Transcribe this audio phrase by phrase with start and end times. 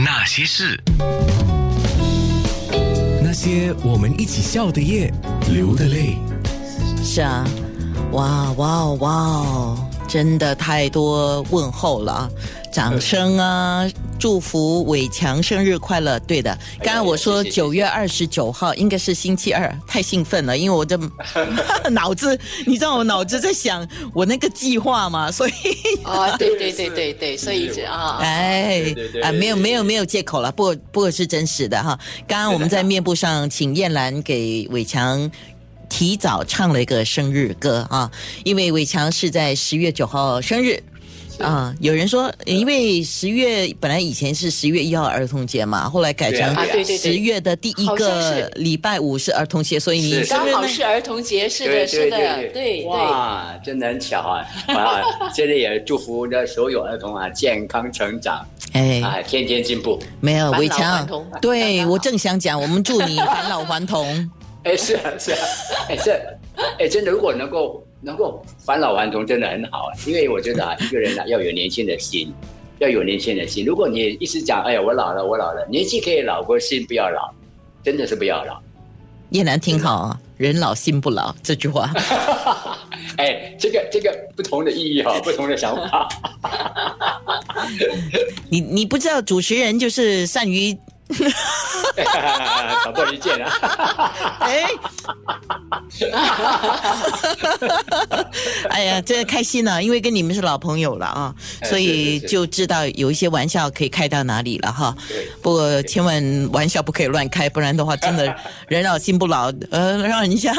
[0.00, 0.80] 那些事，
[3.20, 5.12] 那些我们一起笑的夜，
[5.52, 6.16] 流的泪。
[7.02, 7.44] 是啊，
[8.12, 12.30] 哇哇哦哇哦，真的太多问候了啊！
[12.72, 16.18] 掌声啊，祝福伟强生日快乐。
[16.20, 20.98] 对的，刚刚我说九月二十九号应该是星期二，太兴奋了，因为我的
[21.90, 25.52] 脑子，你知道我脑子在想我那个计划嘛，所以
[26.04, 31.98] 哦，对对对对对， 所以这啊，哎啊，没有没有没有借口了，不过不过是真实的哈。
[32.26, 35.30] 刚刚我们在面部上请燕兰给伟强。
[35.90, 38.10] 提早唱了一个生日歌啊，
[38.44, 40.78] 因为伟强是在十月九号生日
[41.38, 41.74] 啊。
[41.80, 52.84] 有人说，因为十月本来以前是十月一号儿童节嘛，后来改成十月的第一个礼拜五是儿童节，所以你刚好是儿童节，是的，是的，对。
[52.86, 54.46] 哇，真的很巧啊！
[54.68, 55.02] 啊，
[55.34, 59.98] 这里也祝福的所有儿童啊，健康成长哎啊，天天进步。
[60.20, 61.06] 没有伟强
[61.40, 64.30] 对我正想讲，我们祝你返老还童。
[64.64, 65.38] 哎，是啊，是啊，
[65.88, 66.12] 哎，这，
[66.78, 69.92] 哎，真的，如果能够能够返老还童，真的很好啊。
[70.06, 72.32] 因为我觉得啊，一个人啊要有年轻的心，
[72.78, 73.64] 要有年轻的心。
[73.64, 77.32] 如果你一直讲，哎呀，我老了，我老了，年纪可以老，过心不要老，
[77.82, 78.60] 真的是不要老。
[79.30, 81.92] 叶楠听好啊，人老心不老这句话。
[83.18, 86.08] 哎，这个这个不同的意义哈、 不同的想法。
[88.48, 90.76] 你你不知道主持人就是善于
[92.04, 94.38] 挑拨离间啊！
[94.40, 94.64] 哎，
[98.70, 104.94] 哎呀，真的开心了、因为跟你们是老朋友了啊，哎所以就知道有一些玩笑可以开到哪里了哈。
[105.08, 108.34] 对不过千万玩笑不可以乱开，不然的话，真的
[108.68, 110.52] 人老心不老，呃，让人家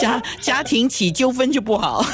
[0.00, 2.04] 家家庭起纠纷就不好。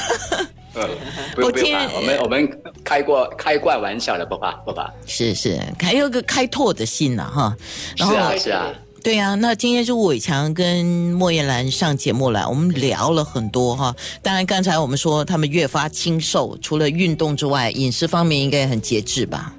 [0.75, 0.87] 嗯，
[1.35, 4.91] 不我用不用怕，我们我们开过开惯玩笑的，不怕不怕。
[5.05, 7.55] 是是，还有个开拓的心呐、哈。
[7.97, 13.95] 然后是啊是啊，对呀、那今天是吴伟强跟莫艳兰上节目来，我们聊了很多哈。
[14.21, 19.53] 当然，刚才我们说他们越发清瘦，除了运动之外，饮食方面应该很节制吧？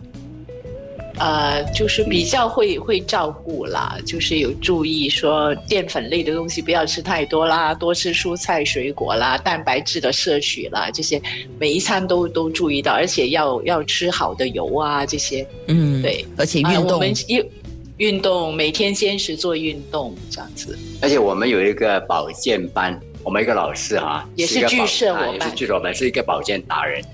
[1.21, 11.21] 呃，就是比较会会照顾啦，就是有注意说淀粉类的东西不要吃太多啦，多吃蔬菜水果啦，蛋白质的摄取啦，这些
[11.59, 15.47] 每一餐都都注意到，而且要要吃好的油啊，这些。
[15.67, 17.51] 嗯，对，而且啊运动，我们运
[17.99, 20.79] 运动每天坚持做运动这样子。
[21.03, 27.05] 而且我们有一个保健班，我们一个老师哈、也是一个保剧社啊也是伙伴剧社我们，是一个保健达人，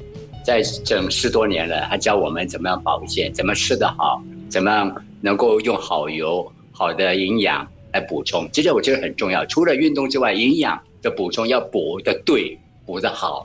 [0.47, 8.49] 在整十多年了，他教我们怎么样保健，怎么吃得好，怎么样能够用好油、好的营养来补充。
[8.53, 13.45] 其实我觉得很重要，除了运动之外，营养的补充要补的对，补的好。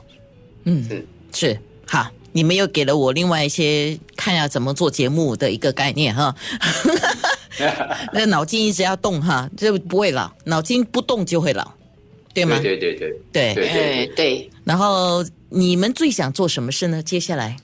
[0.62, 1.58] 嗯是，是
[1.88, 2.06] 好。
[2.34, 6.34] 你们又给了我另外一些看要怎么做节目的一个概念哈，
[8.14, 11.72] 那脑筋一直要动哈，这不会老，脑筋不动就会老，
[12.34, 12.58] 对吗？
[12.62, 17.02] 对对对对对对哎，对，然后你们最想做什么事呢？
[17.02, 17.56] 接下来，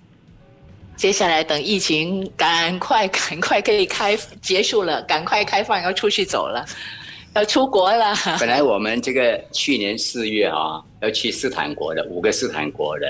[0.97, 6.67] 接下来等疫情赶快赶快可以开结束了，赶快开放，要出去走了，
[7.35, 8.15] 要出国了。
[8.39, 13.07] 本来我们这个去年四月啊，要去斯坦国的五个斯坦国的，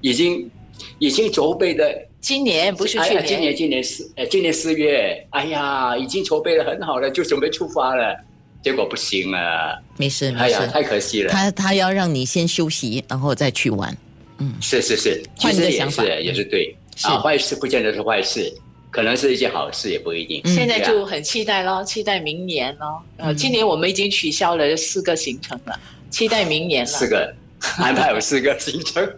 [0.00, 0.50] 已经
[0.98, 8.16] 已经筹备的今年不是哎去年，呀今年今年四呃今年四月，哎呀，已经筹备的很好了，就准备出发了，
[8.64, 10.72] 结果不行了，没事哎呀，没事。
[10.72, 11.30] 太可惜了。
[11.30, 13.94] 他他要让你先休息，然后再去玩。
[14.38, 14.54] 嗯。
[14.60, 16.02] 是是是，其换一实也个想法。
[16.02, 16.74] 是也是对。
[16.96, 17.06] 是。
[17.08, 18.50] 啊，坏事不见得是坏事，
[18.90, 20.40] 可能是一件好事，也不一定。
[20.44, 20.54] 嗯。
[20.54, 23.02] 现在就很期待咯，期待明年咯。
[23.18, 23.36] 呃，嗯。
[23.36, 25.78] 今年我们已经取消了四个行程了，
[26.10, 26.90] 期待明年了。
[26.90, 27.34] 四个。
[27.78, 29.10] 安排有四个行程，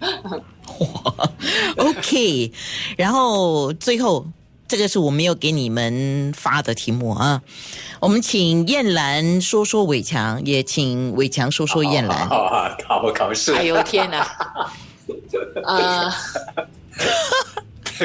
[0.00, 1.30] 哇。
[1.76, 2.50] OK，
[2.96, 4.26] 然后最后
[4.68, 7.42] 这个是我没有给你们发的题目啊，
[8.00, 12.18] 我们请燕兰说说伟强，也请伟强说说燕兰。
[12.28, 14.70] 啊，考考试，哎呦天哪！
[15.64, 16.10] 呃，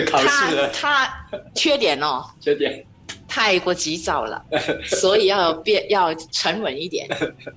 [0.10, 1.14] 考试他
[1.54, 2.86] 缺点哦，缺点
[3.28, 4.42] 太过急躁了，
[4.88, 7.06] 所以要变要沉稳一点。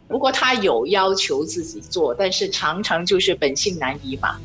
[0.08, 4.36] 不过他有要求自己做，但是常常就是本性难移嘛，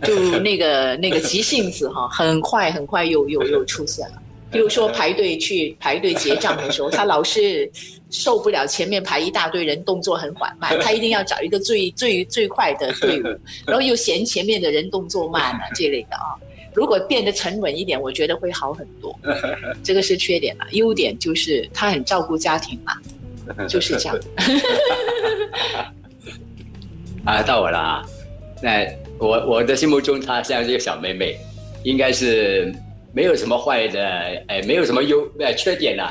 [0.06, 4.22] 就那个那个急性子哈，很快很快又又又出现了。
[4.50, 7.70] 比如说排队去排队结账的时候，他老是
[8.10, 13.24] 受不了前面排一大堆人动作很缓慢，他一定要找一个最 最最快的队伍，
[13.66, 16.32] 然后又嫌前面的人动作慢啊 这类的啊。
[16.74, 19.14] 如果变得沉稳一点，我觉得会好很多。
[19.82, 22.94] 这个是缺点啦，优点就是他很照顾家庭嘛，
[23.66, 24.18] 就是这样。
[27.24, 28.06] 啊，到我了啊。
[28.62, 28.86] 那
[29.18, 31.36] 我我的心目中，她像是一个小妹妹，
[31.82, 32.72] 应该是
[33.12, 34.00] 没有什么坏的，
[34.46, 36.10] 哎，没有什么优呃缺点呐、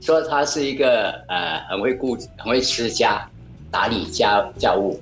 [0.00, 3.28] 说她是一个呃很会顾、很会持家、
[3.70, 5.00] 打理家家务。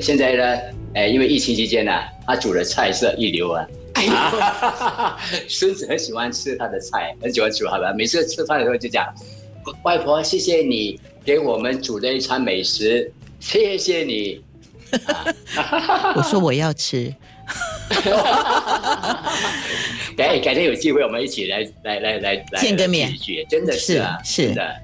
[0.00, 0.58] 现在呢，
[0.94, 1.92] 哎，因为疫情期间呢、
[2.26, 3.66] 她煮的菜色一流啊。
[5.48, 7.94] 孙子很喜欢吃他的菜，很喜欢煮好吧？
[7.96, 9.06] 每次吃饭的时候就讲
[9.84, 13.10] ：“外婆，谢谢你给我们煮的一餐美食，
[13.40, 14.42] 谢谢你。
[16.16, 17.14] 我说我要吃，
[20.16, 23.12] 改改天有机会，我们一起来来来来来见个面。
[23.48, 24.76] 真的是啊，是的。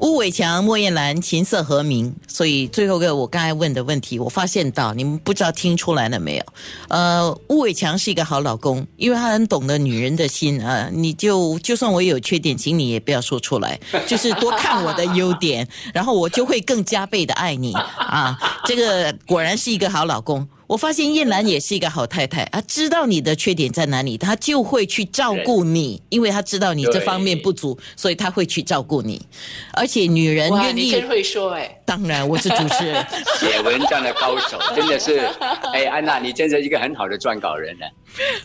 [0.00, 6.44] 巫伟强、莫艳兰琴瑟和鸣，所以最后一个我刚才问的问题，我发现到你们不知道听出来了没有？
[6.88, 18.38] 呃，巫伟强是一个好老公，因为他很懂得女人的心啊、你就就算我有缺点，请你也不要说出来， 就是多看我的优点，然后我就会更加倍的爱你啊！
[18.64, 20.48] 这个果然是一个好老公。
[20.70, 29.20] 我发现燕兰也是一个好太太她，知道你的缺点在哪里，她就会去照顾你，因为她知道你这方面不足，所以她会去照顾你。
[29.72, 33.04] 而且女人哇，愿意会说哎，当然我是主持人，
[33.40, 35.18] 写文章的高手，真的是，
[35.74, 37.84] 哎，安娜，你真是一个很好的撰稿人呢。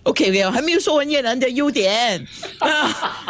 [0.01, 2.25] OK，没有，还没有说完叶兰的优点。
[2.57, 3.29] 啊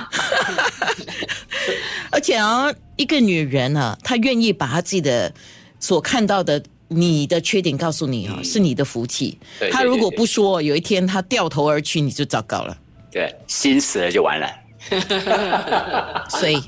[2.12, 5.34] 而且啊，一个女人啊，她愿意把她自己的
[5.82, 9.70] 所看到的你的缺点告诉你啊，是你的福气嗯对。
[9.70, 12.78] 对她如果不说，有一天他掉头而去，你就糟糕了。
[13.12, 14.48] 对，心死了就完了。
[16.30, 16.62] 所以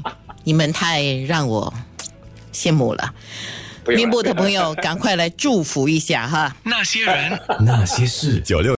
[0.44, 1.72] 你们太让我
[2.52, 3.14] 羡慕了
[3.86, 6.56] 面部的朋友，赶快来祝福一下哈。
[6.64, 8.76] 那些人，那些事，九六。